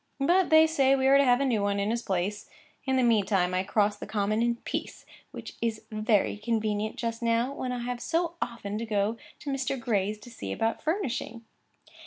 But 0.19 0.49
they 0.49 0.65
say 0.65 0.95
we 0.95 1.05
are 1.05 1.19
to 1.19 1.23
have 1.23 1.41
a 1.41 1.45
new 1.45 1.61
one 1.61 1.79
in 1.79 1.91
his 1.91 2.01
place. 2.01 2.49
In 2.85 2.95
the 2.95 3.03
meantime 3.03 3.53
I 3.53 3.61
cross 3.61 3.97
the 3.97 4.07
common 4.07 4.41
in 4.41 4.55
peace, 4.55 5.05
which 5.29 5.53
is 5.61 5.83
very 5.91 6.37
convenient 6.37 6.95
just 6.95 7.21
now, 7.21 7.53
when 7.53 7.71
I 7.71 7.83
have 7.83 8.01
so 8.01 8.33
often 8.41 8.79
to 8.79 8.85
go 8.87 9.17
to 9.41 9.51
Mr. 9.51 9.79
Gray's 9.79 10.17
to 10.21 10.31
see 10.31 10.51
about 10.51 10.81
furnishing. 10.81 11.45